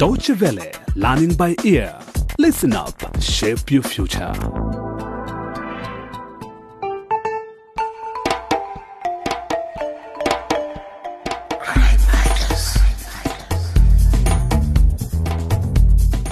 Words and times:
Deutsche 0.00 0.30
Welle, 0.40 0.72
learning 0.94 1.34
by 1.34 1.54
ear. 1.62 1.94
Listen 2.38 2.72
up, 2.72 2.94
shape 3.20 3.70
your 3.70 3.82
future. 3.82 4.32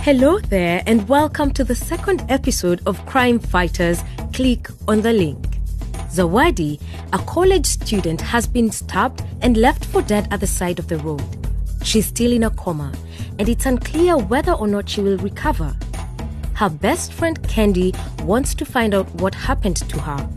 Hello 0.00 0.39
there, 0.48 0.82
and 0.87 1.07
welcome 1.07 1.50
to 1.53 1.62
the 1.62 1.75
second 1.75 2.25
episode 2.30 2.80
of 2.87 3.05
Crime 3.05 3.39
Fighters 3.39 4.03
Click 4.32 4.71
on 4.89 5.03
the 5.03 5.12
Link. 5.12 5.46
Zawadi, 6.11 6.80
a 7.12 7.19
college 7.19 7.66
student, 7.66 8.23
has 8.23 8.46
been 8.46 8.71
stabbed 8.71 9.23
and 9.43 9.59
left 9.59 9.85
for 9.85 10.00
dead 10.00 10.27
at 10.30 10.41
the 10.41 10.46
side 10.46 10.79
of 10.79 10.89
the 10.89 10.96
road. 11.00 11.23
She's 11.82 12.07
still 12.07 12.32
in 12.32 12.45
a 12.45 12.50
coma, 12.50 12.93
and 13.38 13.48
it's 13.48 13.66
unclear 13.66 14.16
whether 14.16 14.52
or 14.52 14.66
not 14.66 14.88
she 14.88 15.01
will 15.01 15.19
recover. 15.19 15.74
Her 16.55 16.69
best 16.69 17.12
friend 17.12 17.41
Kendi 17.42 17.95
wants 18.24 18.55
to 18.56 18.65
find 18.65 18.95
out 18.95 19.09
what 19.16 19.34
happened 19.34 19.77
to 19.77 20.01
her. 20.01 20.29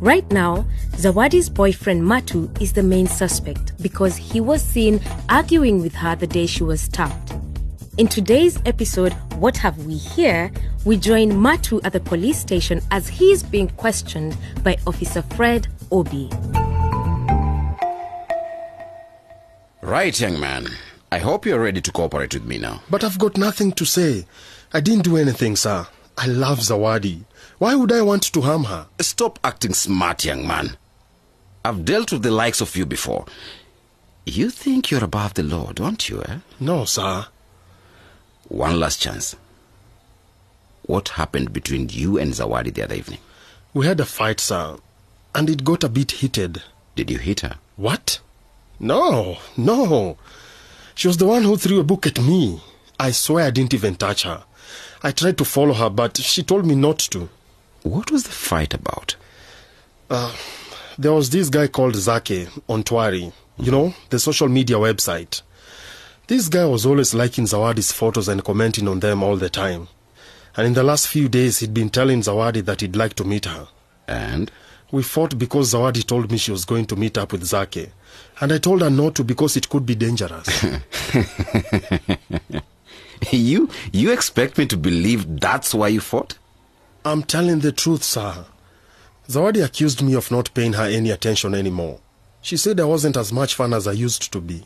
Right 0.00 0.28
now, 0.32 0.64
Zawadi's 0.92 1.48
boyfriend 1.48 2.02
Matu 2.02 2.50
is 2.60 2.72
the 2.72 2.82
main 2.82 3.06
suspect 3.06 3.80
because 3.82 4.16
he 4.16 4.40
was 4.40 4.62
seen 4.62 5.00
arguing 5.28 5.80
with 5.80 5.94
her 5.94 6.16
the 6.16 6.26
day 6.26 6.46
she 6.46 6.64
was 6.64 6.80
stabbed. 6.80 7.34
In 7.98 8.08
today's 8.08 8.58
episode, 8.64 9.12
What 9.34 9.58
Have 9.58 9.84
We 9.84 9.94
Here? 9.94 10.50
we 10.86 10.96
join 10.96 11.32
Matu 11.32 11.80
at 11.84 11.92
the 11.92 12.00
police 12.00 12.38
station 12.38 12.80
as 12.90 13.08
he 13.08 13.30
is 13.30 13.42
being 13.42 13.68
questioned 13.68 14.36
by 14.64 14.78
Officer 14.86 15.20
Fred 15.22 15.68
Obi. 15.92 16.30
Right, 19.82 20.18
young 20.18 20.40
man. 20.40 20.66
I 21.12 21.18
hope 21.18 21.44
you're 21.44 21.60
ready 21.60 21.80
to 21.80 21.90
cooperate 21.92 22.34
with 22.34 22.44
me 22.44 22.58
now. 22.58 22.82
But 22.88 23.02
I've 23.02 23.18
got 23.18 23.36
nothing 23.36 23.72
to 23.72 23.84
say. 23.84 24.26
I 24.72 24.80
didn't 24.80 25.04
do 25.04 25.16
anything, 25.16 25.56
sir. 25.56 25.86
I 26.16 26.26
love 26.26 26.60
Zawadi. 26.60 27.24
Why 27.58 27.74
would 27.74 27.90
I 27.90 28.02
want 28.02 28.22
to 28.32 28.40
harm 28.42 28.64
her? 28.64 28.86
Stop 29.00 29.38
acting 29.42 29.74
smart, 29.74 30.24
young 30.24 30.46
man. 30.46 30.76
I've 31.64 31.84
dealt 31.84 32.12
with 32.12 32.22
the 32.22 32.30
likes 32.30 32.60
of 32.60 32.76
you 32.76 32.86
before. 32.86 33.26
You 34.24 34.50
think 34.50 34.90
you're 34.90 35.02
above 35.02 35.34
the 35.34 35.42
law, 35.42 35.72
don't 35.72 36.08
you, 36.08 36.22
eh? 36.22 36.38
No, 36.60 36.84
sir. 36.84 37.26
One 38.48 38.78
last 38.78 39.02
chance. 39.02 39.34
What 40.82 41.10
happened 41.10 41.52
between 41.52 41.88
you 41.88 42.18
and 42.18 42.32
Zawadi 42.32 42.72
the 42.72 42.84
other 42.84 42.94
evening? 42.94 43.18
We 43.74 43.86
had 43.86 43.98
a 43.98 44.04
fight, 44.04 44.38
sir. 44.40 44.76
And 45.34 45.50
it 45.50 45.64
got 45.64 45.82
a 45.82 45.88
bit 45.88 46.12
heated. 46.12 46.62
Did 46.94 47.10
you 47.10 47.18
hit 47.18 47.40
her? 47.40 47.56
What? 47.76 48.20
No, 48.78 49.38
no. 49.56 50.16
She 50.94 51.08
was 51.08 51.16
the 51.16 51.26
one 51.26 51.42
who 51.42 51.56
threw 51.56 51.80
a 51.80 51.84
book 51.84 52.06
at 52.06 52.20
me. 52.20 52.60
I 52.98 53.12
swear 53.12 53.46
I 53.46 53.50
didn't 53.50 53.74
even 53.74 53.96
touch 53.96 54.24
her. 54.24 54.44
I 55.02 55.12
tried 55.12 55.38
to 55.38 55.44
follow 55.44 55.72
her, 55.74 55.88
but 55.88 56.18
she 56.18 56.42
told 56.42 56.66
me 56.66 56.74
not 56.74 56.98
to. 57.10 57.28
What 57.82 58.10
was 58.10 58.24
the 58.24 58.30
fight 58.30 58.74
about? 58.74 59.16
Uh, 60.10 60.34
there 60.98 61.12
was 61.12 61.30
this 61.30 61.48
guy 61.48 61.68
called 61.68 61.94
Zake 61.94 62.48
on 62.68 62.82
Twari, 62.82 63.32
you 63.58 63.70
know, 63.70 63.94
the 64.10 64.18
social 64.18 64.48
media 64.48 64.76
website. 64.76 65.40
This 66.26 66.48
guy 66.48 66.66
was 66.66 66.84
always 66.84 67.14
liking 67.14 67.44
Zawadi's 67.44 67.92
photos 67.92 68.28
and 68.28 68.44
commenting 68.44 68.86
on 68.86 69.00
them 69.00 69.22
all 69.22 69.36
the 69.36 69.50
time. 69.50 69.88
And 70.56 70.66
in 70.66 70.74
the 70.74 70.82
last 70.82 71.08
few 71.08 71.28
days, 71.28 71.60
he'd 71.60 71.72
been 71.72 71.90
telling 71.90 72.20
Zawadi 72.20 72.64
that 72.66 72.82
he'd 72.82 72.96
like 72.96 73.14
to 73.14 73.24
meet 73.24 73.46
her. 73.46 73.68
And? 74.06 74.50
We 74.92 75.02
fought 75.02 75.38
because 75.38 75.72
Zawadi 75.72 76.04
told 76.06 76.30
me 76.30 76.38
she 76.38 76.50
was 76.50 76.64
going 76.64 76.86
to 76.86 76.96
meet 76.96 77.16
up 77.16 77.32
with 77.32 77.42
Zake. 77.42 77.90
And 78.40 78.52
I 78.52 78.58
told 78.58 78.80
her 78.82 78.90
not 78.90 79.14
to 79.16 79.24
because 79.24 79.56
it 79.56 79.68
could 79.68 79.86
be 79.86 79.94
dangerous. 79.94 80.64
You 83.30 83.68
you 83.92 84.10
expect 84.12 84.56
me 84.56 84.66
to 84.66 84.76
believe 84.76 85.40
that's 85.40 85.74
why 85.74 85.88
you 85.88 86.00
fought? 86.00 86.38
I'm 87.04 87.22
telling 87.22 87.60
the 87.60 87.70
truth, 87.70 88.02
sir. 88.02 88.46
Zawadi 89.28 89.62
accused 89.64 90.02
me 90.02 90.14
of 90.14 90.30
not 90.30 90.52
paying 90.54 90.72
her 90.72 90.84
any 90.84 91.10
attention 91.10 91.54
anymore. 91.54 92.00
She 92.40 92.56
said 92.56 92.80
I 92.80 92.84
wasn't 92.84 93.16
as 93.16 93.32
much 93.32 93.54
fun 93.54 93.74
as 93.74 93.86
I 93.86 93.92
used 93.92 94.32
to 94.32 94.40
be. 94.40 94.64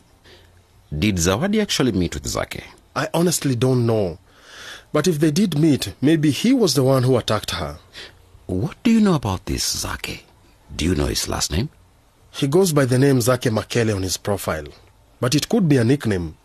Did 0.96 1.16
Zawadi 1.16 1.60
actually 1.60 1.92
meet 1.92 2.14
with 2.14 2.24
Zake? 2.24 2.62
I 2.94 3.08
honestly 3.12 3.56
don't 3.56 3.86
know. 3.86 4.18
But 4.92 5.08
if 5.08 5.18
they 5.18 5.32
did 5.32 5.58
meet, 5.58 5.92
maybe 6.00 6.30
he 6.30 6.52
was 6.54 6.74
the 6.74 6.84
one 6.84 7.02
who 7.02 7.16
attacked 7.16 7.50
her. 7.52 7.78
What 8.46 8.76
do 8.82 8.90
you 8.90 9.00
know 9.00 9.14
about 9.14 9.46
this 9.46 9.84
Zake? 9.84 10.20
Do 10.74 10.84
you 10.84 10.94
know 10.94 11.06
his 11.06 11.28
last 11.28 11.50
name? 11.50 11.70
He 12.30 12.46
goes 12.46 12.72
by 12.72 12.84
the 12.84 12.98
name 12.98 13.18
Zake 13.20 13.50
Makele 13.50 13.96
on 13.96 14.02
his 14.02 14.18
profile. 14.18 14.66
But 15.18 15.34
it 15.34 15.48
could 15.48 15.66
be 15.66 15.78
a 15.78 15.84
nickname. 15.84 16.36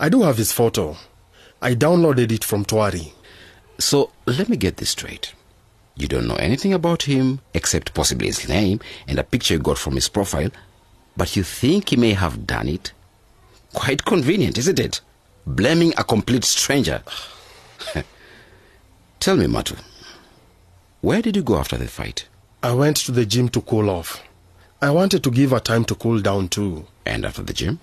I 0.00 0.08
do 0.08 0.22
have 0.22 0.38
his 0.38 0.50
photo. 0.50 0.96
I 1.62 1.74
downloaded 1.74 2.32
it 2.32 2.42
from 2.42 2.64
Twari. 2.64 3.12
So 3.78 4.10
let 4.26 4.48
me 4.48 4.56
get 4.56 4.78
this 4.78 4.90
straight. 4.90 5.34
You 5.94 6.08
don't 6.08 6.26
know 6.26 6.34
anything 6.36 6.72
about 6.72 7.02
him 7.02 7.40
except 7.54 7.94
possibly 7.94 8.26
his 8.26 8.48
name 8.48 8.80
and 9.06 9.18
a 9.18 9.24
picture 9.24 9.54
you 9.54 9.60
got 9.60 9.78
from 9.78 9.94
his 9.94 10.08
profile, 10.08 10.50
but 11.16 11.36
you 11.36 11.44
think 11.44 11.90
he 11.90 11.96
may 11.96 12.12
have 12.12 12.46
done 12.46 12.68
it? 12.68 12.92
Quite 13.72 14.04
convenient, 14.04 14.58
isn't 14.58 14.80
it? 14.80 15.00
Blaming 15.46 15.92
a 15.96 16.02
complete 16.02 16.44
stranger. 16.44 17.02
Tell 19.20 19.36
me, 19.36 19.46
Matu, 19.46 19.78
where 21.00 21.22
did 21.22 21.36
you 21.36 21.42
go 21.42 21.56
after 21.58 21.76
the 21.76 21.88
fight? 21.88 22.26
I 22.62 22.72
went 22.72 22.96
to 22.98 23.12
the 23.12 23.26
gym 23.26 23.48
to 23.50 23.60
cool 23.60 23.90
off. 23.90 24.22
I 24.82 24.90
wanted 24.90 25.22
to 25.24 25.30
give 25.30 25.50
her 25.50 25.60
time 25.60 25.84
to 25.86 25.94
cool 25.94 26.20
down 26.20 26.48
too. 26.48 26.86
And 27.04 27.24
after 27.24 27.42
the 27.42 27.52
gym? 27.52 27.80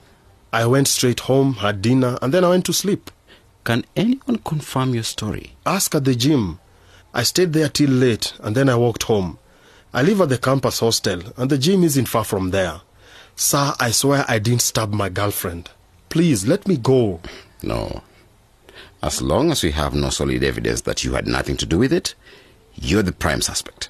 I 0.52 0.66
went 0.66 0.88
straight 0.88 1.22
home, 1.22 1.56
had 1.56 1.82
dinner, 1.82 2.18
and 2.22 2.34
then 2.34 2.44
I 2.44 2.50
went 2.50 2.66
to 2.66 2.74
sleep. 2.74 3.10
Can 3.64 3.86
anyone 3.96 4.40
confirm 4.40 4.94
your 4.94 5.04
story? 5.04 5.56
Ask 5.66 5.96
at 5.96 6.06
the 6.06 6.16
gym. 6.16 6.60
I 7.14 7.24
stayed 7.24 7.54
there 7.54 7.70
till 7.70 7.90
late, 7.90 8.34
and 8.40 8.56
then 8.56 8.70
I 8.70 8.76
walked 8.76 9.04
home. 9.04 9.40
I 9.94 10.02
live 10.02 10.22
at 10.22 10.30
the 10.30 10.38
campus 10.38 10.80
hostel, 10.80 11.22
and 11.38 11.50
the 11.50 11.58
gym 11.58 11.84
isn't 11.84 12.08
far 12.08 12.24
from 12.24 12.52
there. 12.52 12.82
Sir, 13.36 13.74
I 13.80 13.92
swear 13.92 14.26
I 14.28 14.40
didn't 14.40 14.62
stab 14.62 14.92
my 14.92 15.10
girlfriend. 15.10 15.70
Please, 16.10 16.46
let 16.46 16.68
me 16.68 16.78
go. 16.78 17.22
No. 17.62 18.04
As 19.02 19.22
long 19.22 19.52
as 19.52 19.64
we 19.64 19.72
have 19.72 19.94
no 19.94 20.10
solid 20.10 20.44
evidence 20.44 20.82
that 20.82 21.04
you 21.04 21.14
had 21.14 21.28
nothing 21.28 21.58
to 21.58 21.66
do 21.66 21.78
with 21.78 21.94
it, 21.94 22.16
you're 22.76 23.04
the 23.04 23.12
prime 23.12 23.42
suspect. 23.42 23.88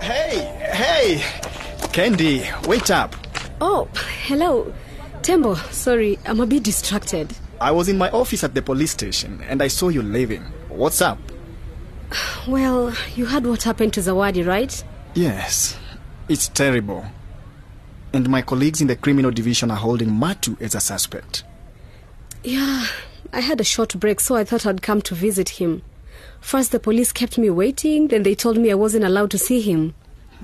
Hey, 0.00 0.38
hey! 0.72 1.22
Kendi, 1.92 2.66
wait 2.66 2.90
up. 2.90 3.14
Oh, 3.60 3.88
hello. 4.26 4.72
Tembo, 5.22 5.54
sorry, 5.70 6.18
I'm 6.24 6.40
a 6.40 6.46
bit 6.46 6.62
distracted. 6.62 7.34
I 7.60 7.72
was 7.72 7.88
in 7.88 7.98
my 7.98 8.08
office 8.10 8.44
at 8.44 8.54
the 8.54 8.62
police 8.62 8.92
station 8.92 9.42
and 9.48 9.60
I 9.62 9.68
saw 9.68 9.88
you 9.88 10.02
leaving. 10.02 10.42
What's 10.68 11.02
up? 11.02 11.18
Well, 12.48 12.94
you 13.14 13.26
heard 13.26 13.44
what 13.46 13.62
happened 13.64 13.92
to 13.94 14.00
Zawadi, 14.00 14.46
right? 14.46 14.82
Yes, 15.12 15.76
it's 16.28 16.48
terrible. 16.48 17.04
And 18.14 18.26
my 18.30 18.40
colleagues 18.40 18.80
in 18.80 18.86
the 18.86 18.96
criminal 18.96 19.30
division 19.30 19.70
are 19.70 19.76
holding 19.76 20.08
Matu 20.08 20.58
as 20.62 20.74
a 20.74 20.80
suspect. 20.80 21.44
Yeah, 22.42 22.86
I 23.32 23.40
had 23.40 23.60
a 23.60 23.64
short 23.64 23.98
break, 23.98 24.20
so 24.20 24.36
I 24.36 24.44
thought 24.44 24.66
I'd 24.66 24.82
come 24.82 25.02
to 25.02 25.14
visit 25.14 25.48
him. 25.50 25.82
First, 26.40 26.72
the 26.72 26.80
police 26.80 27.12
kept 27.12 27.36
me 27.38 27.50
waiting, 27.50 28.08
then 28.08 28.22
they 28.22 28.34
told 28.34 28.56
me 28.58 28.70
I 28.70 28.74
wasn't 28.74 29.04
allowed 29.04 29.30
to 29.32 29.38
see 29.38 29.60
him. 29.60 29.94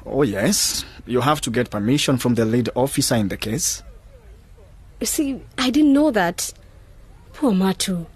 Oh, 0.05 0.23
yes. 0.23 0.85
You 1.07 1.21
have 1.21 1.41
to 1.43 1.51
get 1.51 1.71
permission 1.71 2.19
from 2.19 2.35
the 2.35 2.45
lead 2.45 2.69
officer 2.75 3.15
in 3.15 3.29
the 3.29 3.37
case. 3.37 3.83
You 5.01 5.07
see, 5.07 5.41
I 5.59 5.71
didn't 5.71 5.93
know 5.93 6.11
that. 6.11 6.53
Poor 7.33 7.53
Matu. 7.53 8.07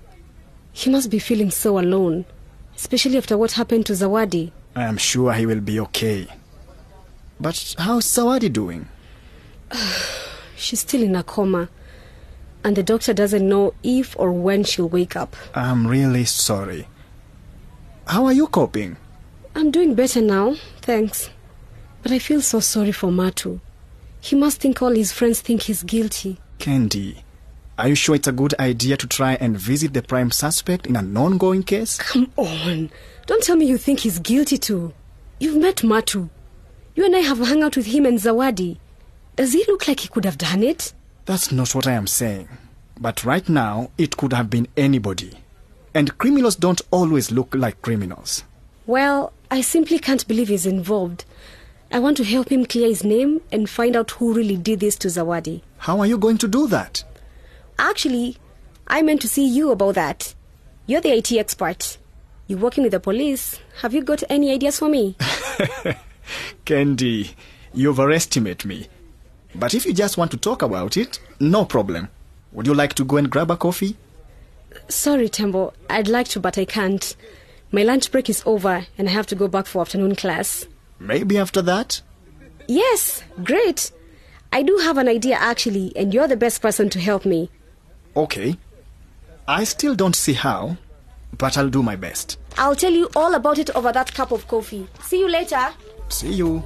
He 0.73 0.91
must 0.91 1.11
be 1.11 1.19
feeling 1.19 1.51
so 1.51 1.79
alone, 1.79 2.25
especially 2.77 3.17
after 3.19 3.37
what 3.37 3.53
happened 3.53 3.87
to 3.87 3.93
Zawadi. 3.93 4.53
I 4.77 4.85
am 4.85 4.97
sure 4.97 5.33
he 5.33 5.47
will 5.47 5.61
be 5.61 5.81
okay. 5.81 6.29
But 7.41 7.75
how's 7.79 8.07
Zawadi 8.07 8.53
doing? 8.53 8.89
She's 10.57 10.81
still 10.81 11.03
in 11.03 11.17
a 11.17 11.23
coma, 11.23 11.69
and 12.65 12.77
the 12.77 12.83
doctor 12.83 13.13
doesn't 13.13 13.49
know 13.49 13.75
if 13.83 14.19
or 14.19 14.33
when 14.33 14.65
she'll 14.65 14.89
wake 14.89 15.17
up. 15.17 15.37
I'm 15.55 15.87
really 15.87 16.25
sorry. 16.25 16.87
How 18.07 18.25
are 18.27 18.33
you 18.33 18.47
coping? 18.47 18.97
I'm 19.55 19.71
doing 19.71 19.95
better 19.95 20.21
now, 20.21 20.57
thanks. 20.81 21.31
But 22.03 22.13
I 22.13 22.19
feel 22.19 22.41
so 22.41 22.61
sorry 22.61 22.93
for 22.93 23.09
Matu. 23.11 23.61
He 24.21 24.37
must 24.37 24.61
think 24.61 24.83
all 24.83 24.95
his 24.95 25.13
friends 25.13 25.41
think 25.41 25.63
he's 25.63 25.83
guilty. 25.83 26.39
Kendi, 26.59 27.23
are 27.79 27.89
you 27.89 27.95
sure 27.95 28.15
it's 28.17 28.27
a 28.29 28.33
good 28.33 28.55
idea 28.59 28.97
to 28.97 29.07
try 29.07 29.35
and 29.35 29.57
visit 29.57 29.95
the 29.95 30.03
prime 30.03 30.31
suspect 30.31 30.87
in 30.87 30.97
an 30.97 31.17
ongoing 31.17 31.63
case? 31.63 31.99
Come 31.99 32.33
on. 32.37 32.91
Don't 33.27 33.43
tell 33.43 33.57
me 33.57 33.67
you 33.67 33.79
think 33.79 34.01
he's 34.01 34.19
guilty 34.19 34.59
too. 34.59 34.93
You've 35.39 35.61
met 35.61 35.77
Matu. 35.79 36.29
You 36.97 37.05
and 37.05 37.15
I 37.15 37.21
have 37.21 37.39
hung 37.39 37.63
out 37.63 37.77
with 37.77 37.87
him 37.87 38.07
and 38.07 38.19
Zawadi. 38.19 38.79
Does 39.37 39.53
he 39.53 39.65
look 39.69 39.87
like 39.87 40.01
he 40.01 40.09
could 40.09 40.25
have 40.25 40.39
done 40.39 40.65
it? 40.65 40.93
That's 41.29 41.53
not 41.53 41.75
what 41.75 41.87
I 41.87 41.93
am 41.93 42.07
saying. 42.07 42.49
But 42.99 43.23
right 43.23 43.47
now, 43.51 43.91
it 43.99 44.17
could 44.17 44.33
have 44.33 44.49
been 44.49 44.67
anybody. 44.79 45.37
And 45.93 46.17
criminals 46.17 46.57
don't 46.57 46.81
always 46.91 47.31
look 47.31 47.55
like 47.55 47.83
criminals. 47.83 48.45
Well, 48.87 49.35
I 49.51 49.61
simply 49.61 49.99
can't 49.99 50.27
believe 50.27 50.49
he's 50.49 50.65
involved. 50.65 51.27
I 51.93 51.99
want 51.99 52.17
to 52.17 52.25
help 52.25 52.51
him 52.51 52.65
clear 52.65 52.89
his 52.89 53.05
name 53.05 53.43
and 53.53 53.69
find 53.69 53.95
out 53.95 54.13
who 54.13 54.33
really 54.33 54.57
did 54.57 54.81
this 54.81 54.97
to 54.97 55.09
Zawadi. 55.09 55.61
How 55.77 56.01
are 56.01 56.07
you 56.07 56.17
going 56.17 56.39
to 56.39 56.49
do 56.49 56.67
that? 56.69 57.05
Actually, 57.79 58.39
I 58.87 59.03
meant 59.03 59.21
to 59.21 59.29
see 59.29 59.47
you 59.47 59.71
about 59.71 59.97
that. 59.97 60.35
You're 60.87 61.03
the 61.03 61.13
IT 61.13 61.31
expert. 61.33 61.99
You're 62.47 62.59
working 62.59 62.85
with 62.85 62.93
the 62.93 63.01
police. 63.01 63.61
Have 63.83 63.93
you 63.93 64.03
got 64.03 64.23
any 64.31 64.51
ideas 64.51 64.79
for 64.79 64.89
me? 64.89 65.15
Kendi, 66.65 67.35
you 67.75 67.91
overestimate 67.91 68.65
me. 68.65 68.89
But 69.59 69.75
if 69.75 69.85
you 69.85 69.93
just 69.93 70.17
want 70.17 70.31
to 70.31 70.37
talk 70.37 70.63
about 70.63 70.97
it, 70.97 71.19
no 71.41 71.65
problem. 71.65 72.09
Would 72.53 72.67
you 72.67 72.75
like 72.75 72.95
to 72.95 73.05
go 73.05 73.17
and 73.17 73.29
grab 73.29 73.51
a 73.51 73.57
coffee? 73.57 73.97
Sorry, 74.89 75.29
Tembo. 75.29 75.73
I'd 75.91 76.09
like 76.09 76.29
to, 76.29 76.41
but 76.41 76.57
I 76.59 76.65
can't. 76.65 77.17
My 77.73 77.83
lunch 77.83 78.11
break 78.13 78.31
is 78.31 78.43
over 78.47 78.87
and 78.97 79.09
I 79.09 79.13
have 79.13 79.27
to 79.27 79.35
go 79.35 79.49
back 79.49 79.67
for 79.67 79.83
afternoon 79.83 80.15
class. 80.15 80.67
Maybe 81.01 81.37
after 81.39 81.61
that? 81.63 82.01
Yes, 82.67 83.23
great. 83.43 83.91
I 84.53 84.63
do 84.63 84.79
have 84.79 84.97
an 84.97 85.09
idea 85.09 85.37
actually, 85.37 85.93
and 85.97 86.15
you're 86.15 86.29
the 86.29 86.37
best 86.37 86.63
person 86.63 86.89
to 86.91 87.01
help 87.01 87.27
me. 87.27 87.51
Okay. 88.17 88.57
I 89.47 89.65
still 89.65 89.95
don't 89.95 90.17
see 90.17 90.35
how, 90.35 90.77
but 91.37 91.59
I'll 91.59 91.69
do 91.69 91.83
my 91.83 91.97
best. 91.97 92.39
I'll 92.57 92.77
tell 92.77 92.93
you 92.93 93.11
all 93.17 93.35
about 93.35 93.59
it 93.59 93.71
over 93.71 93.93
that 93.93 94.15
cup 94.15 94.33
of 94.33 94.47
coffee. 94.49 94.87
See 95.03 95.21
you 95.21 95.29
later. 95.29 95.69
See 96.09 96.33
you. 96.33 96.63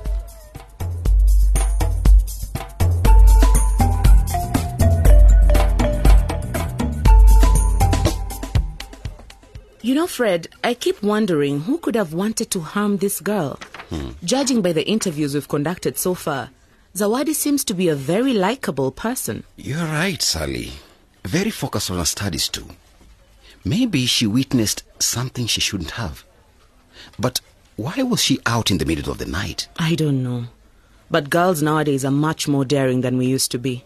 You 9.85 9.97
know, 9.97 10.07
Fred, 10.07 10.47
I 10.63 10.75
keep 10.75 11.03
wondering 11.03 11.63
who 11.63 11.77
could 11.79 11.97
have 11.97 12.15
wanted 12.15 12.53
to 12.53 12.61
harm 12.61 12.99
this 12.99 13.21
girl. 13.21 13.59
Judging 14.23 14.63
by 14.63 14.73
the 14.73 14.87
interviews 14.87 15.35
we've 15.35 15.49
conducted 15.49 15.99
so 15.99 16.15
far, 16.15 16.51
Zawadi 16.95 17.35
seems 17.35 17.65
to 17.65 17.75
be 17.75 17.89
a 17.89 17.97
very 17.97 18.33
likable 18.33 18.93
person. 18.93 19.43
You're 19.57 19.85
right, 19.85 20.23
Sally. 20.23 20.73
Very 21.25 21.51
focused 21.51 21.91
on 21.91 21.99
her 21.99 22.05
studies, 22.05 22.49
too. 22.49 22.67
Maybe 23.65 24.07
she 24.07 24.27
witnessed 24.27 24.85
something 25.01 25.47
she 25.47 25.61
shouldn't 25.61 25.93
have. 25.93 26.25
But 27.19 27.41
why 27.77 28.03
was 28.03 28.23
she 28.23 28.39
out 28.47 28.71
in 28.71 28.79
the 28.79 28.85
middle 28.87 29.11
of 29.11 29.19
the 29.19 29.27
night? 29.27 29.69
I 29.79 29.97
don't 29.97 30.23
know. 30.23 30.45
But 31.11 31.29
girls 31.29 31.61
nowadays 31.61 32.05
are 32.05 32.11
much 32.13 32.47
more 32.47 32.65
daring 32.65 33.01
than 33.01 33.19
we 33.19 33.27
used 33.27 33.51
to 33.51 33.59
be. 33.59 33.85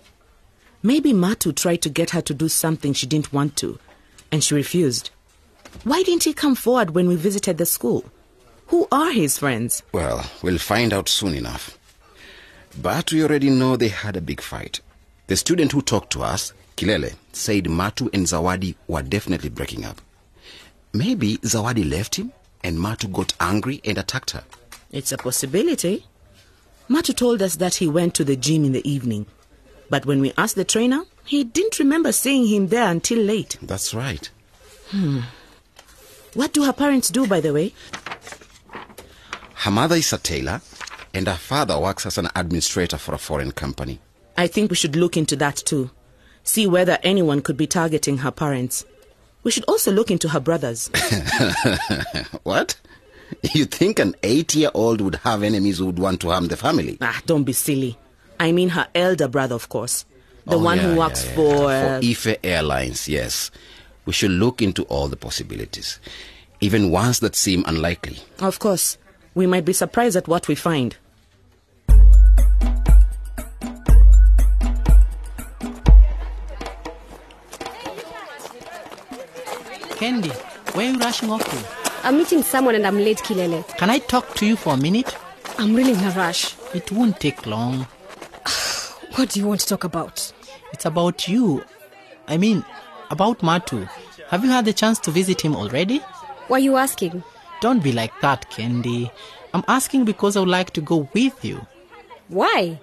Maybe 0.82 1.12
Matu 1.14 1.54
tried 1.56 1.82
to 1.82 1.88
get 1.88 2.10
her 2.10 2.20
to 2.20 2.34
do 2.34 2.48
something 2.48 2.92
she 2.92 3.06
didn't 3.06 3.32
want 3.32 3.56
to, 3.56 3.78
and 4.30 4.44
she 4.44 4.54
refused. 4.54 5.10
Why 5.84 6.02
didn't 6.02 6.24
he 6.24 6.32
come 6.32 6.54
forward 6.54 6.90
when 6.94 7.08
we 7.08 7.16
visited 7.16 7.58
the 7.58 7.66
school? 7.66 8.04
Who 8.68 8.88
are 8.90 9.12
his 9.12 9.38
friends? 9.38 9.82
Well, 9.92 10.24
we'll 10.42 10.58
find 10.58 10.92
out 10.92 11.08
soon 11.08 11.34
enough. 11.34 11.78
But 12.80 13.12
we 13.12 13.22
already 13.22 13.50
know 13.50 13.76
they 13.76 13.88
had 13.88 14.16
a 14.16 14.20
big 14.20 14.40
fight. 14.40 14.80
The 15.28 15.36
student 15.36 15.72
who 15.72 15.82
talked 15.82 16.10
to 16.12 16.22
us, 16.22 16.52
Kilele, 16.76 17.14
said 17.32 17.64
Matu 17.64 18.12
and 18.12 18.26
Zawadi 18.26 18.74
were 18.86 19.02
definitely 19.02 19.48
breaking 19.48 19.84
up. 19.84 20.00
Maybe 20.92 21.38
Zawadi 21.38 21.88
left 21.88 22.16
him 22.16 22.32
and 22.62 22.78
Matu 22.78 23.12
got 23.12 23.34
angry 23.40 23.80
and 23.84 23.98
attacked 23.98 24.32
her. 24.32 24.44
It's 24.92 25.12
a 25.12 25.16
possibility. 25.16 26.04
Matu 26.88 27.14
told 27.14 27.42
us 27.42 27.56
that 27.56 27.76
he 27.76 27.88
went 27.88 28.14
to 28.14 28.24
the 28.24 28.36
gym 28.36 28.64
in 28.64 28.72
the 28.72 28.88
evening. 28.88 29.26
But 29.88 30.06
when 30.06 30.20
we 30.20 30.32
asked 30.36 30.56
the 30.56 30.64
trainer, 30.64 31.04
he 31.24 31.44
didn't 31.44 31.78
remember 31.78 32.12
seeing 32.12 32.46
him 32.46 32.68
there 32.68 32.88
until 32.88 33.18
late. 33.18 33.56
That's 33.62 33.94
right. 33.94 34.28
Hmm. 34.88 35.20
What 36.36 36.52
do 36.52 36.64
her 36.64 36.72
parents 36.72 37.08
do, 37.10 37.26
by 37.26 37.40
the 37.40 37.52
way? 37.52 37.72
Her 39.54 39.70
mother 39.70 39.96
is 39.96 40.12
a 40.12 40.18
tailor 40.18 40.60
and 41.14 41.26
her 41.26 41.34
father 41.36 41.78
works 41.80 42.04
as 42.06 42.18
an 42.18 42.28
administrator 42.36 42.98
for 42.98 43.14
a 43.14 43.18
foreign 43.18 43.52
company. 43.52 43.98
I 44.36 44.46
think 44.46 44.70
we 44.70 44.76
should 44.76 44.96
look 44.96 45.16
into 45.16 45.34
that 45.36 45.56
too. 45.56 45.90
See 46.44 46.66
whether 46.66 46.98
anyone 47.02 47.40
could 47.40 47.56
be 47.56 47.66
targeting 47.66 48.18
her 48.18 48.30
parents. 48.30 48.84
We 49.42 49.50
should 49.50 49.64
also 49.64 49.90
look 49.92 50.10
into 50.10 50.28
her 50.28 50.40
brothers. 50.40 50.90
What? 52.42 52.76
You 53.54 53.64
think 53.64 53.98
an 53.98 54.14
eight 54.22 54.54
year 54.54 54.70
old 54.74 55.00
would 55.00 55.16
have 55.16 55.42
enemies 55.42 55.78
who 55.78 55.86
would 55.86 55.98
want 55.98 56.20
to 56.20 56.28
harm 56.30 56.46
the 56.48 56.56
family? 56.56 56.96
ah, 57.00 57.20
don't 57.26 57.44
be 57.44 57.52
silly. 57.52 57.98
I 58.38 58.52
mean 58.52 58.68
her 58.70 58.86
elder 58.94 59.26
brother, 59.28 59.54
of 59.54 59.68
course. 59.68 60.04
The 60.46 60.56
Oh, 60.56 60.62
one 60.62 60.76
yeah, 60.78 60.90
who 60.92 60.96
works 60.98 61.24
yeah, 61.24 61.30
yeah. 61.30 61.36
for. 61.36 61.64
uh, 61.72 62.00
For 62.00 62.06
Ife 62.06 62.36
Airlines, 62.44 63.08
yes. 63.08 63.50
We 64.06 64.12
should 64.12 64.30
look 64.30 64.62
into 64.62 64.84
all 64.84 65.08
the 65.08 65.16
possibilities, 65.16 65.98
even 66.60 66.90
ones 66.90 67.18
that 67.20 67.34
seem 67.34 67.64
unlikely. 67.66 68.18
Of 68.38 68.60
course. 68.60 68.98
We 69.34 69.46
might 69.46 69.64
be 69.66 69.72
surprised 69.74 70.16
at 70.16 70.28
what 70.28 70.48
we 70.48 70.54
find. 70.54 70.96
Kendi, 79.98 80.30
where 80.74 80.88
are 80.88 80.92
you 80.92 80.98
rushing 80.98 81.30
off 81.30 81.44
to? 81.44 82.06
I'm 82.06 82.18
meeting 82.18 82.42
someone 82.42 82.76
and 82.76 82.86
I'm 82.86 82.98
late, 82.98 83.18
Kilele. 83.18 83.66
Can 83.76 83.90
I 83.90 83.98
talk 83.98 84.34
to 84.36 84.46
you 84.46 84.54
for 84.54 84.74
a 84.74 84.76
minute? 84.76 85.14
I'm 85.58 85.74
really 85.74 85.92
in 85.92 86.04
a 86.04 86.10
rush. 86.10 86.54
It 86.74 86.92
won't 86.92 87.18
take 87.18 87.46
long. 87.46 87.86
What 89.16 89.30
do 89.30 89.40
you 89.40 89.46
want 89.48 89.60
to 89.60 89.66
talk 89.66 89.84
about? 89.84 90.32
It's 90.72 90.84
about 90.84 91.26
you. 91.26 91.64
I 92.28 92.36
mean, 92.36 92.64
about 93.10 93.40
Matu. 93.40 93.88
Have 94.28 94.44
you 94.44 94.50
had 94.50 94.64
the 94.64 94.72
chance 94.72 94.98
to 95.00 95.10
visit 95.10 95.40
him 95.40 95.54
already? 95.56 95.98
Why 96.48 96.56
are 96.58 96.60
you 96.60 96.76
asking? 96.76 97.22
Don't 97.60 97.82
be 97.82 97.92
like 97.92 98.12
that, 98.20 98.50
Kendi. 98.50 99.10
I'm 99.54 99.64
asking 99.68 100.04
because 100.04 100.36
I 100.36 100.40
would 100.40 100.48
like 100.48 100.70
to 100.72 100.80
go 100.80 101.08
with 101.14 101.44
you. 101.44 101.66
Why? 102.28 102.78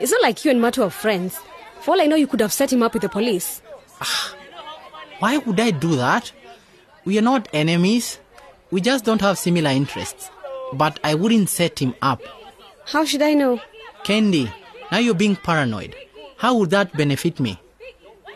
It's 0.00 0.12
not 0.12 0.22
like 0.22 0.44
you 0.44 0.50
and 0.50 0.60
Matu 0.60 0.84
are 0.84 0.90
friends. 0.90 1.38
For 1.80 1.92
all 1.92 2.00
I 2.00 2.06
know, 2.06 2.16
you 2.16 2.26
could 2.26 2.40
have 2.40 2.52
set 2.52 2.72
him 2.72 2.82
up 2.82 2.92
with 2.94 3.02
the 3.02 3.08
police. 3.08 3.62
Ah, 4.00 4.34
why 5.20 5.38
would 5.38 5.58
I 5.58 5.70
do 5.70 5.96
that? 5.96 6.30
We 7.04 7.18
are 7.18 7.22
not 7.22 7.48
enemies. 7.52 8.18
We 8.70 8.80
just 8.80 9.04
don't 9.04 9.20
have 9.20 9.38
similar 9.38 9.70
interests. 9.70 10.30
But 10.72 11.00
I 11.02 11.14
wouldn't 11.14 11.48
set 11.48 11.78
him 11.78 11.94
up. 12.02 12.20
How 12.84 13.04
should 13.04 13.22
I 13.22 13.34
know? 13.34 13.60
Kendi, 14.04 14.52
now 14.92 14.98
you're 14.98 15.14
being 15.14 15.36
paranoid. 15.36 15.96
How 16.36 16.54
would 16.56 16.70
that 16.70 16.92
benefit 16.96 17.40
me? 17.40 17.58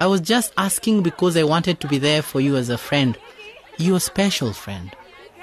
I 0.00 0.06
was 0.06 0.20
just 0.20 0.52
asking 0.56 1.02
because 1.02 1.36
I 1.36 1.44
wanted 1.44 1.80
to 1.80 1.88
be 1.88 1.98
there 1.98 2.22
for 2.22 2.40
you 2.40 2.56
as 2.56 2.68
a 2.68 2.78
friend. 2.78 3.16
Your 3.78 4.00
special 4.00 4.52
friend. 4.52 4.94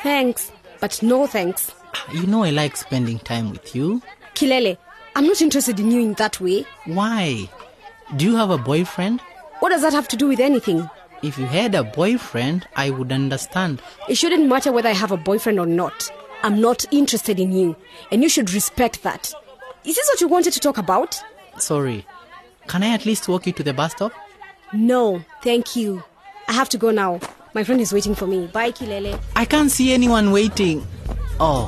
Thanks, 0.04 0.52
but 0.80 1.02
no 1.02 1.28
thanks. 1.28 1.72
You 2.14 2.28
know 2.28 2.44
I 2.44 2.52
like 2.52 2.78
spending 2.78 3.20
time 3.20 3.52
with 3.52 3.76
you. 3.76 4.02
Kilele, 4.36 4.78
I'm 5.16 5.26
not 5.26 5.42
interested 5.42 5.80
in 5.80 5.92
you 5.92 6.02
in 6.02 6.14
that 6.14 6.40
way. 6.40 6.66
Why? 6.86 7.50
Do 8.16 8.26
you 8.26 8.36
have 8.36 8.50
a 8.50 8.58
boyfriend? 8.58 9.22
What 9.60 9.70
does 9.70 9.82
that 9.82 9.94
have 9.94 10.08
to 10.10 10.18
do 10.18 10.28
with 10.28 10.40
anything? 10.40 10.90
If 11.22 11.38
you 11.38 11.46
had 11.46 11.76
a 11.76 11.84
boyfriend, 11.84 12.68
I 12.76 12.92
would 12.92 13.12
understand. 13.12 13.82
It 14.08 14.16
shouldn't 14.16 14.48
matter 14.48 14.72
whether 14.72 14.90
I 14.90 14.94
have 14.94 15.12
a 15.12 15.18
boyfriend 15.18 15.60
or 15.60 15.66
not. 15.66 16.10
I'm 16.44 16.62
not 16.62 16.86
interested 16.94 17.40
in 17.40 17.52
you, 17.52 17.76
and 18.12 18.24
you 18.24 18.30
should 18.30 18.54
respect 18.54 19.04
that. 19.04 19.34
Is 19.84 19.96
this 19.96 20.08
what 20.08 20.22
you 20.22 20.30
wanted 20.30 20.54
to 20.54 20.60
talk 20.62 20.78
about? 20.78 21.22
Sorry. 21.58 22.06
Can 22.68 22.84
I 22.84 22.94
at 22.94 23.06
least 23.06 23.28
walk 23.28 23.48
you 23.48 23.54
to 23.54 23.64
the 23.64 23.74
bus 23.74 23.92
stop? 23.92 24.14
No, 24.74 25.24
thank 25.42 25.76
you. 25.76 26.04
I 26.48 26.54
have 26.54 26.70
to 26.70 26.78
go 26.78 26.92
now. 26.92 27.20
My 27.54 27.64
friend 27.64 27.82
is 27.82 27.92
waiting 27.92 28.14
for 28.14 28.28
me. 28.28 28.48
Bye, 28.48 28.72
Kilele. 28.72 29.20
I 29.36 29.46
can't 29.46 29.72
see 29.72 29.94
anyone 29.94 30.32
waiting. 30.32 30.86
Oh. 31.40 31.68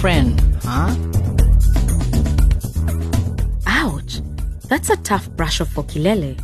Friend, 0.00 0.40
huh? 0.62 0.94
Ouch! 3.66 4.20
That's 4.68 4.90
a 4.90 4.96
tough 4.98 5.28
brush 5.30 5.60
off 5.60 5.70
for 5.70 5.82
Kilele. 5.84 6.38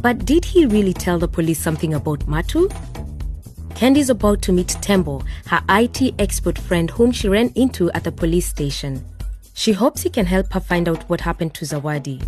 But 0.00 0.24
did 0.24 0.44
he 0.44 0.64
really 0.66 0.94
tell 0.94 1.18
the 1.18 1.28
police 1.28 1.58
something 1.58 1.92
about 1.94 2.20
Matu? 2.20 2.70
Kendi's 3.70 4.08
about 4.08 4.40
to 4.42 4.52
meet 4.52 4.68
Tembo, 4.80 5.22
her 5.46 5.62
IT 5.68 6.14
expert 6.18 6.58
friend 6.58 6.90
whom 6.90 7.12
she 7.12 7.28
ran 7.28 7.52
into 7.54 7.90
at 7.92 8.04
the 8.04 8.12
police 8.12 8.46
station. 8.46 9.04
She 9.54 9.72
hopes 9.72 10.02
he 10.02 10.10
can 10.10 10.26
help 10.26 10.52
her 10.52 10.60
find 10.60 10.88
out 10.88 11.02
what 11.10 11.20
happened 11.20 11.54
to 11.54 11.64
Zawadi. 11.64 12.22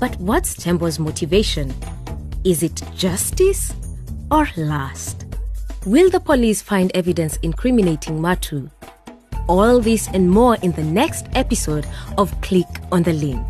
But 0.00 0.16
what's 0.20 0.54
Tembo's 0.54 0.98
motivation? 0.98 1.74
Is 2.44 2.62
it 2.62 2.82
justice 2.94 3.72
or 4.30 4.48
lust? 4.56 5.24
Will 5.86 6.10
the 6.10 6.20
police 6.20 6.62
find 6.62 6.90
evidence 6.94 7.36
incriminating 7.42 8.18
Matu? 8.18 8.70
All 9.48 9.80
this 9.80 10.08
and 10.08 10.30
more 10.30 10.56
in 10.56 10.72
the 10.72 10.82
next 10.82 11.26
episode 11.34 11.86
of 12.16 12.38
Click 12.40 12.66
on 12.90 13.02
the 13.02 13.12
Link. 13.12 13.46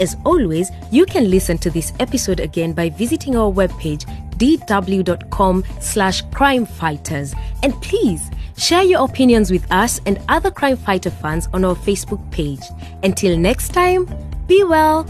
As 0.00 0.16
always, 0.24 0.70
you 0.90 1.06
can 1.06 1.30
listen 1.30 1.58
to 1.58 1.70
this 1.70 1.92
episode 2.00 2.40
again 2.40 2.72
by 2.72 2.88
visiting 2.90 3.36
our 3.36 3.52
webpage 3.52 4.04
dw.com 4.38 5.64
slash 5.80 6.22
crime 6.32 6.66
fighters. 6.66 7.34
And 7.62 7.74
please 7.82 8.30
share 8.56 8.82
your 8.82 9.04
opinions 9.04 9.50
with 9.50 9.70
us 9.70 10.00
and 10.06 10.20
other 10.28 10.50
crime 10.50 10.76
fighter 10.76 11.10
fans 11.10 11.48
on 11.52 11.64
our 11.64 11.76
Facebook 11.76 12.30
page. 12.30 12.62
Until 13.02 13.36
next 13.36 13.68
time, 13.72 14.08
be 14.46 14.64
well. 14.64 15.04